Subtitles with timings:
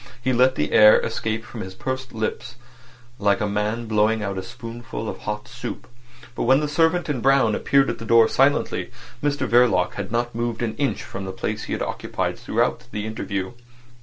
[0.19, 2.55] He let the air escape from his pursed up lips
[3.19, 5.85] like a man blowing at a spoonful of hot soup.
[6.33, 8.89] But when the servant in brown appeared at the door silently,
[9.23, 13.05] Mr Verloc had not moved an inch from the place he had occupied throughout the
[13.05, 13.51] interview.